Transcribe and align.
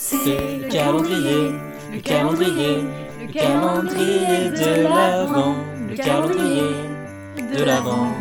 C'est 0.00 0.58
le 0.58 0.68
calendrier, 0.68 1.50
le 1.92 2.00
calendrier, 2.00 2.76
le 3.20 3.32
calendrier 3.32 4.50
de 4.50 4.82
l'Avent, 4.84 5.56
le 5.90 5.96
calendrier 5.96 7.58
de 7.58 7.64
l'Avent, 7.64 8.12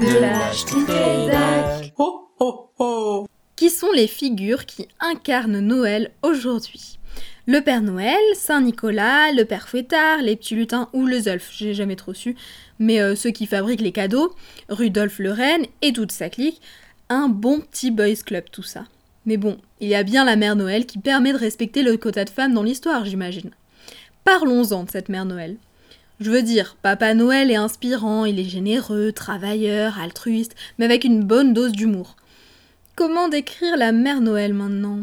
de 0.00 0.20
l'Achtitédac. 0.20 1.92
Ho 1.98 2.30
ho 2.40 2.70
ho 2.78 3.26
Qui 3.56 3.68
sont 3.68 3.92
les 3.92 4.06
figures 4.06 4.64
qui 4.64 4.88
incarnent 5.00 5.60
Noël 5.60 6.12
aujourd'hui? 6.22 6.98
Le 7.46 7.60
Père 7.60 7.82
Noël, 7.82 8.16
Saint 8.34 8.62
Nicolas, 8.62 9.32
le 9.32 9.44
Père 9.44 9.68
Fouettard, 9.68 10.22
les 10.22 10.34
petits 10.34 10.54
lutins 10.54 10.88
ou 10.94 11.06
les 11.06 11.28
elfes, 11.28 11.50
j'ai 11.52 11.74
jamais 11.74 11.94
trop 11.94 12.14
su, 12.14 12.36
mais 12.78 13.02
euh, 13.02 13.14
ceux 13.14 13.32
qui 13.32 13.44
fabriquent 13.46 13.82
les 13.82 13.92
cadeaux, 13.92 14.34
Rudolf 14.70 15.18
le 15.18 15.30
Reine 15.30 15.66
et 15.82 15.92
toute 15.92 16.10
sa 16.10 16.30
clique, 16.30 16.62
un 17.10 17.28
bon 17.28 17.60
petit 17.60 17.90
boys 17.90 18.14
club 18.24 18.44
tout 18.50 18.62
ça. 18.62 18.84
Mais 19.26 19.36
bon, 19.36 19.56
il 19.80 19.88
y 19.88 19.94
a 19.94 20.02
bien 20.02 20.24
la 20.24 20.36
Mère 20.36 20.56
Noël 20.56 20.86
qui 20.86 20.98
permet 20.98 21.32
de 21.32 21.38
respecter 21.38 21.82
le 21.82 21.96
quota 21.96 22.24
de 22.24 22.30
femmes 22.30 22.54
dans 22.54 22.62
l'histoire, 22.62 23.04
j'imagine. 23.04 23.50
Parlons-en 24.24 24.84
de 24.84 24.90
cette 24.90 25.08
Mère 25.08 25.24
Noël. 25.24 25.56
Je 26.20 26.30
veux 26.30 26.42
dire, 26.42 26.76
Papa 26.80 27.14
Noël 27.14 27.50
est 27.50 27.56
inspirant, 27.56 28.24
il 28.24 28.38
est 28.38 28.48
généreux, 28.48 29.12
travailleur, 29.12 29.98
altruiste, 29.98 30.54
mais 30.78 30.84
avec 30.84 31.04
une 31.04 31.24
bonne 31.24 31.52
dose 31.52 31.72
d'humour. 31.72 32.16
Comment 32.96 33.28
décrire 33.28 33.76
la 33.76 33.92
Mère 33.92 34.20
Noël 34.20 34.54
maintenant? 34.54 35.00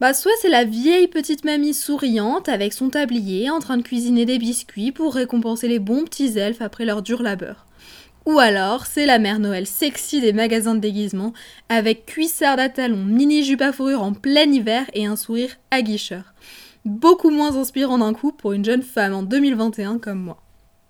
Bah 0.00 0.14
soit 0.14 0.30
c'est 0.40 0.48
la 0.48 0.62
vieille 0.62 1.08
petite 1.08 1.44
mamie 1.44 1.74
souriante 1.74 2.48
avec 2.48 2.72
son 2.72 2.88
tablier 2.88 3.50
en 3.50 3.58
train 3.58 3.76
de 3.76 3.82
cuisiner 3.82 4.26
des 4.26 4.38
biscuits 4.38 4.92
pour 4.92 5.12
récompenser 5.12 5.66
les 5.66 5.80
bons 5.80 6.04
petits 6.04 6.38
elfes 6.38 6.62
après 6.62 6.84
leur 6.84 7.02
dur 7.02 7.20
labeur. 7.20 7.66
Ou 8.28 8.40
alors, 8.40 8.84
c'est 8.84 9.06
la 9.06 9.18
mère 9.18 9.38
Noël 9.38 9.66
sexy 9.66 10.20
des 10.20 10.34
magasins 10.34 10.74
de 10.74 10.80
déguisement, 10.80 11.32
avec 11.70 12.04
cuissard 12.04 12.58
à 12.58 12.68
talons, 12.68 13.02
mini 13.02 13.42
jupe 13.42 13.62
à 13.62 13.72
fourrure 13.72 14.02
en 14.02 14.12
plein 14.12 14.42
hiver 14.42 14.84
et 14.92 15.06
un 15.06 15.16
sourire 15.16 15.56
aguicheur. 15.70 16.34
Beaucoup 16.84 17.30
moins 17.30 17.56
inspirant 17.56 17.96
d'un 17.96 18.12
coup 18.12 18.32
pour 18.32 18.52
une 18.52 18.66
jeune 18.66 18.82
femme 18.82 19.14
en 19.14 19.22
2021 19.22 19.98
comme 19.98 20.20
moi. 20.20 20.42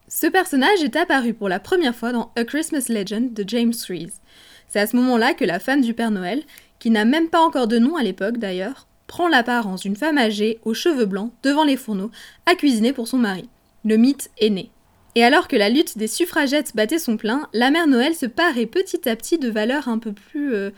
Ce 0.09 0.27
personnage 0.27 0.83
est 0.83 0.97
apparu 0.97 1.33
pour 1.33 1.49
la 1.49 1.61
première 1.61 1.95
fois 1.95 2.11
dans 2.11 2.33
A 2.35 2.43
Christmas 2.43 2.87
Legend 2.89 3.33
de 3.33 3.45
James 3.47 3.75
Reese. 3.89 4.21
C'est 4.67 4.81
à 4.81 4.89
ce 4.89 4.97
moment-là 4.97 5.33
que 5.33 5.45
la 5.45 5.61
femme 5.61 5.83
du 5.83 5.95
Père 5.95 6.11
Noël, 6.11 6.43
qui 6.81 6.91
n'a 6.91 7.05
même 7.05 7.29
pas 7.29 7.41
encore 7.41 7.69
de 7.69 7.79
nom 7.79 7.95
à 7.95 8.03
l'époque 8.03 8.39
d'ailleurs, 8.39 8.89
prend 9.07 9.29
l'apparence 9.29 9.83
d'une 9.83 9.95
femme 9.95 10.19
âgée 10.19 10.59
aux 10.65 10.75
cheveux 10.75 11.07
blancs 11.07 11.31
devant 11.45 11.63
les 11.63 11.77
fourneaux 11.77 12.11
à 12.47 12.57
cuisiner 12.57 12.93
pour 12.93 13.07
son 13.07 13.19
mari. 13.19 13.49
Le 13.85 13.97
mythe 13.97 14.29
est 14.41 14.51
né. 14.51 14.73
Et 15.19 15.25
alors 15.25 15.49
que 15.49 15.57
la 15.57 15.69
lutte 15.69 15.99
des 15.99 16.07
suffragettes 16.07 16.77
battait 16.77 17.01
son 17.01 17.17
plein, 17.17 17.49
la 17.53 17.73
mère 17.73 17.89
Noël 17.89 18.15
se 18.15 18.25
parait 18.25 18.67
petit 18.67 19.09
à 19.09 19.17
petit 19.17 19.37
de 19.37 19.51
valeurs 19.51 19.89
un 19.89 19.99
peu 19.99 20.13
plus 20.13 20.55
euh, 20.55 20.71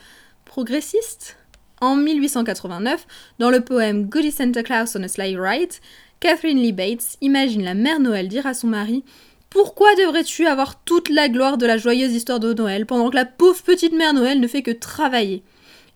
progressistes. 0.46 1.36
En 1.82 1.94
1889, 1.94 3.06
dans 3.38 3.50
le 3.50 3.60
poème 3.60 4.06
Goody 4.06 4.30
Santa 4.30 4.62
Claus 4.62 4.96
on 4.98 5.02
a 5.02 5.08
Sleigh 5.08 5.36
Ride, 5.38 5.74
Catherine 6.20 6.56
Lee 6.56 6.72
Bates 6.72 7.18
imagine 7.20 7.62
la 7.62 7.74
mère 7.74 8.00
Noël 8.00 8.28
dire 8.28 8.46
à 8.46 8.54
son 8.54 8.68
mari 8.68 9.04
Pourquoi 9.50 9.94
devrais-tu 9.96 10.46
avoir 10.46 10.82
toute 10.84 11.10
la 11.10 11.28
gloire 11.28 11.58
de 11.58 11.66
la 11.66 11.76
joyeuse 11.76 12.14
histoire 12.14 12.40
de 12.40 12.54
Noël 12.54 12.86
pendant 12.86 13.10
que 13.10 13.16
la 13.16 13.26
pauvre 13.26 13.62
petite 13.62 13.92
mère 13.92 14.14
Noël 14.14 14.40
ne 14.40 14.48
fait 14.48 14.62
que 14.62 14.70
travailler? 14.70 15.42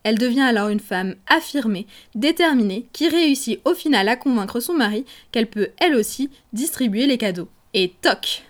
Elle 0.03 0.19
devient 0.19 0.43
alors 0.43 0.69
une 0.69 0.81
femme 0.81 1.15
affirmée, 1.29 1.87
déterminée, 2.15 2.89
qui 2.93 3.09
réussit 3.09 3.61
au 3.65 3.73
final 3.73 4.07
à 4.07 4.17
convaincre 4.17 4.61
son 4.61 4.75
mari 4.75 5.07
qu'elle 5.33 5.49
peut 5.49 5.69
elle 5.79 5.95
aussi 5.95 6.29
distribuer 6.53 7.07
les 7.07 7.17
cadeaux 7.17 7.49
et 7.75 7.93
toc 8.01 8.45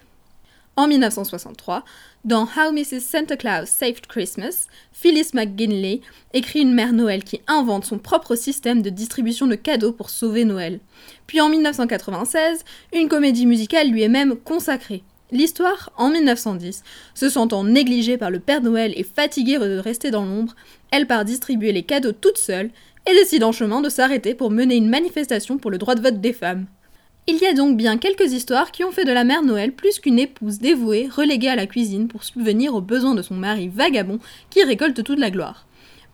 En 0.76 0.86
1963, 0.86 1.84
dans 2.24 2.44
How 2.44 2.72
Mrs. 2.72 3.00
Santa 3.00 3.36
Claus 3.36 3.68
Saved 3.68 4.06
Christmas, 4.06 4.66
Phyllis 4.92 5.30
McGinley 5.32 6.00
écrit 6.34 6.60
une 6.60 6.74
mère 6.74 6.92
Noël 6.92 7.24
qui 7.24 7.40
invente 7.46 7.84
son 7.84 7.98
propre 7.98 8.34
système 8.36 8.82
de 8.82 8.90
distribution 8.90 9.46
de 9.46 9.54
cadeaux 9.54 9.92
pour 9.92 10.10
sauver 10.10 10.44
Noël. 10.44 10.80
Puis 11.26 11.40
en 11.40 11.48
1996, 11.48 12.64
une 12.92 13.08
comédie 13.08 13.46
musicale 13.46 13.88
lui 13.88 14.02
est 14.02 14.08
même 14.08 14.36
consacrée. 14.36 15.02
L'histoire, 15.32 15.90
en 15.96 16.10
1910, 16.10 16.82
se 17.14 17.28
sentant 17.28 17.64
négligée 17.64 18.18
par 18.18 18.30
le 18.30 18.40
Père 18.40 18.60
Noël 18.60 18.92
et 18.94 19.04
fatiguée 19.04 19.58
de 19.58 19.78
rester 19.78 20.10
dans 20.10 20.24
l'ombre, 20.24 20.54
elle 20.90 21.06
part 21.06 21.24
distribuer 21.24 21.72
les 21.72 21.82
cadeaux 21.82 22.12
toute 22.12 22.38
seule 22.38 22.70
et 23.06 23.12
décide 23.12 23.42
en 23.42 23.52
chemin 23.52 23.80
de 23.80 23.88
s'arrêter 23.88 24.34
pour 24.34 24.50
mener 24.50 24.76
une 24.76 24.88
manifestation 24.88 25.58
pour 25.58 25.70
le 25.70 25.78
droit 25.78 25.94
de 25.94 26.02
vote 26.02 26.20
des 26.20 26.32
femmes. 26.32 26.66
Il 27.26 27.38
y 27.38 27.46
a 27.46 27.54
donc 27.54 27.78
bien 27.78 27.96
quelques 27.96 28.32
histoires 28.32 28.70
qui 28.70 28.84
ont 28.84 28.92
fait 28.92 29.06
de 29.06 29.12
la 29.12 29.24
mère 29.24 29.42
Noël 29.42 29.72
plus 29.72 29.98
qu'une 29.98 30.18
épouse 30.18 30.58
dévouée 30.58 31.08
reléguée 31.10 31.48
à 31.48 31.56
la 31.56 31.66
cuisine 31.66 32.06
pour 32.06 32.22
subvenir 32.22 32.74
aux 32.74 32.82
besoins 32.82 33.14
de 33.14 33.22
son 33.22 33.34
mari 33.34 33.68
vagabond 33.68 34.18
qui 34.50 34.62
récolte 34.62 35.02
toute 35.02 35.18
la 35.18 35.30
gloire. 35.30 35.66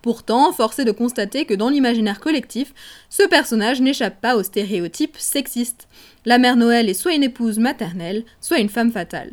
Pourtant, 0.02 0.52
force 0.52 0.78
est 0.78 0.84
de 0.84 0.92
constater 0.92 1.46
que 1.46 1.54
dans 1.54 1.68
l'imaginaire 1.68 2.20
collectif, 2.20 2.72
ce 3.08 3.24
personnage 3.24 3.80
n'échappe 3.80 4.20
pas 4.20 4.36
aux 4.36 4.44
stéréotypes 4.44 5.16
sexistes. 5.18 5.88
La 6.26 6.38
mère 6.38 6.54
Noël 6.54 6.88
est 6.88 6.94
soit 6.94 7.14
une 7.14 7.24
épouse 7.24 7.58
maternelle, 7.58 8.24
soit 8.40 8.60
une 8.60 8.68
femme 8.68 8.92
fatale. 8.92 9.32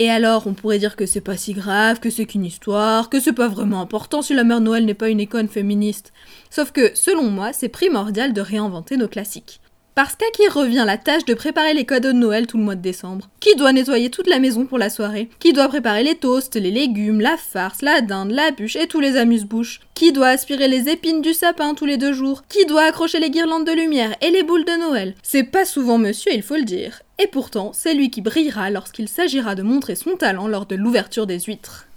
Et 0.00 0.10
alors, 0.10 0.48
on 0.48 0.54
pourrait 0.54 0.80
dire 0.80 0.96
que 0.96 1.06
c'est 1.06 1.20
pas 1.20 1.36
si 1.36 1.52
grave, 1.52 2.00
que 2.00 2.10
c'est 2.10 2.26
qu'une 2.26 2.44
histoire, 2.44 3.08
que 3.08 3.20
c'est 3.20 3.32
pas 3.32 3.48
vraiment 3.48 3.80
important 3.80 4.20
si 4.20 4.34
la 4.34 4.42
mère 4.42 4.60
Noël 4.60 4.84
n'est 4.84 4.94
pas 4.94 5.10
une 5.10 5.20
icône 5.20 5.48
féministe. 5.48 6.12
Sauf 6.50 6.72
que, 6.72 6.90
selon 6.94 7.30
moi, 7.30 7.52
c'est 7.52 7.68
primordial 7.68 8.32
de 8.32 8.40
réinventer 8.40 8.96
nos 8.96 9.08
classiques. 9.08 9.60
Parce 9.98 10.14
qu'à 10.14 10.30
qui 10.32 10.46
revient 10.46 10.84
la 10.86 10.96
tâche 10.96 11.24
de 11.24 11.34
préparer 11.34 11.74
les 11.74 11.84
cadeaux 11.84 12.12
de 12.12 12.18
Noël 12.18 12.46
tout 12.46 12.56
le 12.56 12.62
mois 12.62 12.76
de 12.76 12.80
décembre. 12.80 13.28
Qui 13.40 13.56
doit 13.56 13.72
nettoyer 13.72 14.10
toute 14.10 14.28
la 14.28 14.38
maison 14.38 14.64
pour 14.64 14.78
la 14.78 14.90
soirée? 14.90 15.28
Qui 15.40 15.52
doit 15.52 15.66
préparer 15.66 16.04
les 16.04 16.14
toasts, 16.14 16.54
les 16.54 16.70
légumes, 16.70 17.20
la 17.20 17.36
farce, 17.36 17.82
la 17.82 18.00
dinde, 18.00 18.30
la 18.30 18.52
bûche 18.52 18.76
et 18.76 18.86
tous 18.86 19.00
les 19.00 19.16
amuse-bouches? 19.16 19.80
Qui 19.94 20.12
doit 20.12 20.28
aspirer 20.28 20.68
les 20.68 20.88
épines 20.88 21.20
du 21.20 21.34
sapin 21.34 21.74
tous 21.74 21.84
les 21.84 21.96
deux 21.96 22.12
jours? 22.12 22.44
Qui 22.48 22.64
doit 22.66 22.84
accrocher 22.84 23.18
les 23.18 23.28
guirlandes 23.28 23.66
de 23.66 23.72
lumière 23.72 24.14
et 24.20 24.30
les 24.30 24.44
boules 24.44 24.64
de 24.64 24.78
Noël? 24.78 25.16
C'est 25.24 25.42
pas 25.42 25.64
souvent 25.64 25.98
monsieur, 25.98 26.32
il 26.32 26.44
faut 26.44 26.54
le 26.54 26.62
dire. 26.62 27.02
Et 27.20 27.26
pourtant, 27.26 27.72
c'est 27.74 27.94
lui 27.94 28.08
qui 28.08 28.20
brillera 28.20 28.70
lorsqu'il 28.70 29.08
s'agira 29.08 29.56
de 29.56 29.62
montrer 29.62 29.96
son 29.96 30.14
talent 30.14 30.46
lors 30.46 30.66
de 30.66 30.76
l'ouverture 30.76 31.26
des 31.26 31.40
huîtres. 31.40 31.88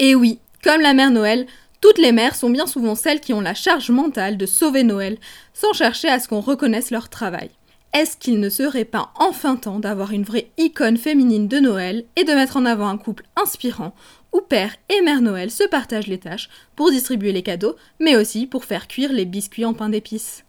Et 0.00 0.16
oui, 0.16 0.40
comme 0.64 0.80
la 0.80 0.92
mère 0.92 1.12
Noël, 1.12 1.46
toutes 1.80 1.98
les 1.98 2.12
mères 2.12 2.34
sont 2.34 2.50
bien 2.50 2.66
souvent 2.66 2.94
celles 2.94 3.20
qui 3.20 3.32
ont 3.32 3.40
la 3.40 3.54
charge 3.54 3.90
mentale 3.90 4.36
de 4.36 4.46
sauver 4.46 4.82
Noël, 4.82 5.18
sans 5.54 5.72
chercher 5.72 6.08
à 6.08 6.18
ce 6.18 6.28
qu'on 6.28 6.40
reconnaisse 6.40 6.90
leur 6.90 7.08
travail. 7.08 7.50
Est-ce 7.94 8.16
qu'il 8.16 8.38
ne 8.40 8.50
serait 8.50 8.84
pas 8.84 9.12
enfin 9.16 9.56
temps 9.56 9.78
d'avoir 9.78 10.12
une 10.12 10.24
vraie 10.24 10.50
icône 10.58 10.98
féminine 10.98 11.48
de 11.48 11.58
Noël 11.58 12.04
et 12.16 12.24
de 12.24 12.32
mettre 12.32 12.56
en 12.56 12.66
avant 12.66 12.88
un 12.88 12.98
couple 12.98 13.24
inspirant 13.36 13.94
où 14.32 14.40
père 14.40 14.74
et 14.90 15.00
mère 15.02 15.22
Noël 15.22 15.50
se 15.50 15.64
partagent 15.64 16.06
les 16.06 16.18
tâches 16.18 16.50
pour 16.76 16.90
distribuer 16.90 17.32
les 17.32 17.42
cadeaux, 17.42 17.76
mais 17.98 18.16
aussi 18.16 18.46
pour 18.46 18.64
faire 18.64 18.88
cuire 18.88 19.12
les 19.12 19.24
biscuits 19.24 19.64
en 19.64 19.72
pain 19.72 19.88
d'épices? 19.88 20.44